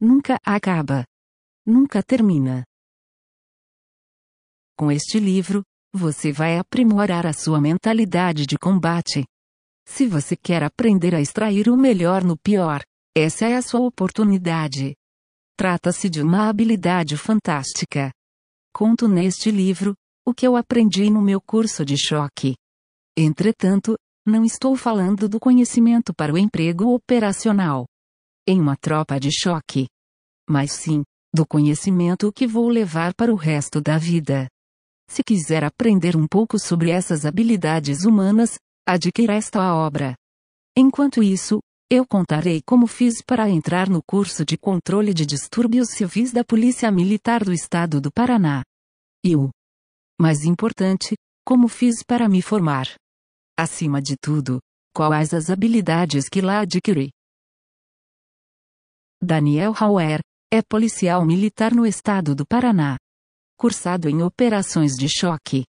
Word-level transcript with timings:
nunca 0.00 0.38
acaba. 0.44 1.04
Nunca 1.66 2.02
termina. 2.02 2.64
Com 4.76 4.90
este 4.90 5.18
livro, 5.18 5.62
você 5.92 6.30
vai 6.32 6.58
aprimorar 6.58 7.26
a 7.26 7.32
sua 7.32 7.60
mentalidade 7.60 8.44
de 8.46 8.58
combate. 8.58 9.24
Se 9.86 10.06
você 10.06 10.36
quer 10.36 10.62
aprender 10.62 11.14
a 11.14 11.20
extrair 11.20 11.68
o 11.68 11.76
melhor 11.76 12.22
no 12.22 12.36
pior, 12.36 12.82
essa 13.16 13.46
é 13.46 13.54
a 13.54 13.62
sua 13.62 13.80
oportunidade. 13.80 14.94
Trata-se 15.56 16.10
de 16.10 16.20
uma 16.20 16.48
habilidade 16.48 17.16
fantástica. 17.16 18.10
Conto 18.74 19.06
neste 19.06 19.50
livro 19.50 19.94
o 20.26 20.34
que 20.34 20.46
eu 20.46 20.56
aprendi 20.56 21.08
no 21.08 21.22
meu 21.22 21.40
curso 21.40 21.84
de 21.84 21.96
choque. 21.96 22.56
Entretanto, 23.16 23.96
não 24.26 24.44
estou 24.44 24.76
falando 24.76 25.28
do 25.28 25.38
conhecimento 25.38 26.12
para 26.12 26.32
o 26.32 26.38
emprego 26.38 26.92
operacional 26.92 27.86
em 28.46 28.60
uma 28.60 28.76
tropa 28.76 29.18
de 29.18 29.30
choque, 29.32 29.86
mas 30.48 30.72
sim 30.72 31.02
do 31.34 31.44
conhecimento 31.46 32.32
que 32.32 32.46
vou 32.46 32.68
levar 32.68 33.12
para 33.14 33.32
o 33.32 33.36
resto 33.36 33.80
da 33.80 33.98
vida. 33.98 34.48
Se 35.08 35.22
quiser 35.22 35.64
aprender 35.64 36.16
um 36.16 36.26
pouco 36.28 36.58
sobre 36.58 36.90
essas 36.90 37.26
habilidades 37.26 38.04
humanas, 38.04 38.56
adquira 38.86 39.34
esta 39.34 39.74
obra. 39.74 40.14
Enquanto 40.76 41.22
isso, 41.22 41.60
eu 41.90 42.06
contarei 42.06 42.62
como 42.64 42.86
fiz 42.86 43.22
para 43.22 43.48
entrar 43.50 43.88
no 43.88 44.00
curso 44.02 44.44
de 44.44 44.56
controle 44.56 45.12
de 45.12 45.26
distúrbios 45.26 45.90
civis 45.90 46.32
da 46.32 46.44
Polícia 46.44 46.90
Militar 46.90 47.44
do 47.44 47.52
Estado 47.52 48.00
do 48.00 48.10
Paraná. 48.12 48.62
E 49.24 49.36
o 49.36 49.50
mais 50.20 50.44
importante, 50.44 51.14
como 51.44 51.68
fiz 51.68 52.02
para 52.02 52.28
me 52.28 52.40
formar. 52.40 52.86
Acima 53.58 54.00
de 54.00 54.16
tudo, 54.16 54.60
quais 54.94 55.34
as 55.34 55.50
habilidades 55.50 56.28
que 56.28 56.40
lá 56.40 56.60
adquiri. 56.60 57.10
Daniel 59.24 59.72
Hauer 59.74 60.20
é 60.52 60.60
policial 60.60 61.24
militar 61.24 61.74
no 61.74 61.86
estado 61.86 62.34
do 62.34 62.46
Paraná. 62.46 62.98
Cursado 63.56 64.08
em 64.08 64.22
operações 64.22 64.92
de 64.92 65.08
choque. 65.08 65.64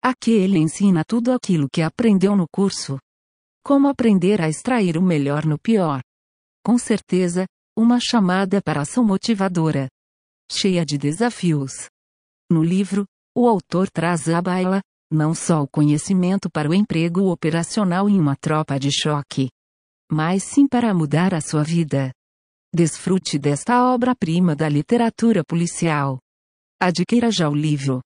Aqui 0.00 0.30
ele 0.30 0.58
ensina 0.58 1.04
tudo 1.04 1.32
aquilo 1.32 1.68
que 1.68 1.82
aprendeu 1.82 2.36
no 2.36 2.46
curso. 2.48 2.98
Como 3.64 3.88
aprender 3.88 4.40
a 4.40 4.48
extrair 4.48 4.96
o 4.96 5.02
melhor 5.02 5.44
no 5.44 5.58
pior. 5.58 6.00
Com 6.64 6.78
certeza, 6.78 7.44
uma 7.76 7.98
chamada 8.00 8.62
para 8.62 8.82
ação 8.82 9.04
motivadora. 9.04 9.88
Cheia 10.50 10.86
de 10.86 10.96
desafios. 10.96 11.88
No 12.48 12.62
livro, 12.62 13.04
o 13.34 13.48
autor 13.48 13.90
traz 13.90 14.28
à 14.28 14.40
baila, 14.40 14.80
não 15.10 15.34
só 15.34 15.62
o 15.62 15.68
conhecimento 15.68 16.48
para 16.48 16.70
o 16.70 16.74
emprego 16.74 17.32
operacional 17.32 18.08
em 18.08 18.20
uma 18.20 18.36
tropa 18.36 18.78
de 18.78 18.92
choque, 18.92 19.48
mas 20.10 20.44
sim 20.44 20.68
para 20.68 20.94
mudar 20.94 21.34
a 21.34 21.40
sua 21.40 21.64
vida. 21.64 22.12
Desfrute 22.74 23.38
desta 23.38 23.92
obra-prima 23.92 24.56
da 24.56 24.66
literatura 24.66 25.44
policial. 25.44 26.18
Adquira 26.80 27.30
já 27.30 27.46
o 27.46 27.54
livro. 27.54 28.00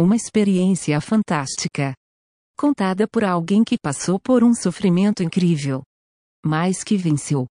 Uma 0.00 0.16
experiência 0.16 0.98
fantástica 0.98 1.92
contada 2.58 3.06
por 3.06 3.22
alguém 3.22 3.62
que 3.62 3.76
passou 3.76 4.18
por 4.18 4.42
um 4.42 4.54
sofrimento 4.54 5.22
incrível, 5.22 5.82
mas 6.42 6.82
que 6.82 6.96
venceu 6.96 7.46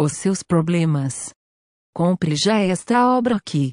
os 0.00 0.14
seus 0.14 0.42
problemas. 0.42 1.28
Compre 1.94 2.36
já 2.36 2.58
esta 2.58 3.14
obra 3.14 3.36
aqui. 3.36 3.72